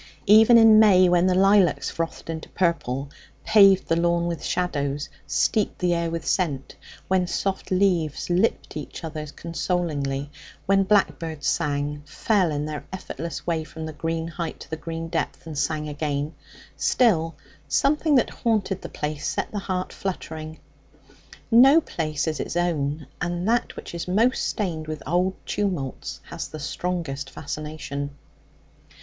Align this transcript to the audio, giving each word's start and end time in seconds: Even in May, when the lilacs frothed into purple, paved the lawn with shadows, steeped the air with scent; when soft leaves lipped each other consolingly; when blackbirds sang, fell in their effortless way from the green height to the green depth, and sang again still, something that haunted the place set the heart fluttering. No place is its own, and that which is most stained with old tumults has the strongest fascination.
Even 0.25 0.57
in 0.57 0.79
May, 0.79 1.07
when 1.07 1.27
the 1.27 1.35
lilacs 1.35 1.91
frothed 1.91 2.27
into 2.27 2.49
purple, 2.49 3.11
paved 3.45 3.87
the 3.87 3.95
lawn 3.95 4.25
with 4.25 4.43
shadows, 4.43 5.09
steeped 5.27 5.77
the 5.77 5.93
air 5.93 6.09
with 6.09 6.25
scent; 6.25 6.75
when 7.07 7.27
soft 7.27 7.69
leaves 7.69 8.27
lipped 8.27 8.75
each 8.75 9.03
other 9.03 9.27
consolingly; 9.27 10.31
when 10.65 10.85
blackbirds 10.85 11.45
sang, 11.45 12.01
fell 12.03 12.51
in 12.51 12.65
their 12.65 12.83
effortless 12.91 13.45
way 13.45 13.63
from 13.63 13.85
the 13.85 13.93
green 13.93 14.27
height 14.27 14.59
to 14.61 14.69
the 14.71 14.75
green 14.75 15.07
depth, 15.07 15.45
and 15.45 15.55
sang 15.59 15.87
again 15.87 16.33
still, 16.75 17.35
something 17.67 18.15
that 18.15 18.31
haunted 18.31 18.81
the 18.81 18.89
place 18.89 19.27
set 19.27 19.51
the 19.51 19.59
heart 19.59 19.93
fluttering. 19.93 20.59
No 21.51 21.79
place 21.79 22.25
is 22.27 22.39
its 22.39 22.57
own, 22.57 23.05
and 23.21 23.47
that 23.47 23.75
which 23.75 23.93
is 23.93 24.07
most 24.07 24.47
stained 24.47 24.87
with 24.87 25.03
old 25.05 25.35
tumults 25.45 26.21
has 26.29 26.47
the 26.47 26.57
strongest 26.59 27.29
fascination. 27.29 28.17